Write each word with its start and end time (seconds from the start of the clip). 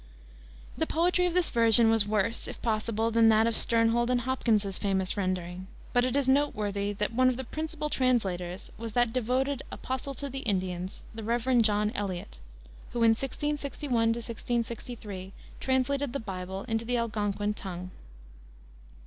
The 0.79 0.87
poetry 0.87 1.27
of 1.27 1.35
this 1.35 1.51
version 1.51 1.91
was 1.91 2.07
worse, 2.07 2.47
if 2.47 2.59
possible, 2.63 3.11
than 3.11 3.29
that 3.29 3.45
of 3.45 3.53
Sternhold 3.55 4.09
and 4.09 4.21
Hopkins's 4.21 4.79
famous 4.79 5.15
rendering; 5.15 5.67
but 5.93 6.03
it 6.03 6.15
is 6.15 6.27
noteworthy 6.27 6.91
that 6.93 7.13
one 7.13 7.29
of 7.29 7.37
the 7.37 7.43
principal 7.43 7.87
translators 7.87 8.71
was 8.79 8.93
that 8.93 9.13
devoted 9.13 9.61
"Apostle 9.71 10.15
to 10.15 10.27
the 10.27 10.39
Indians," 10.39 11.03
the 11.13 11.21
Rev. 11.21 11.61
John 11.61 11.91
Eliot, 11.91 12.39
who, 12.93 13.03
in 13.03 13.11
1661 13.11 14.15
63, 14.19 15.33
translated 15.59 16.13
the 16.13 16.19
Bible 16.19 16.63
into 16.63 16.83
the 16.83 16.97
Algonkin 16.97 17.53
tongue. 17.53 17.91